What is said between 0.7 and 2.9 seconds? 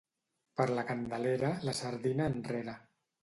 la Candelera, la sardina enrere.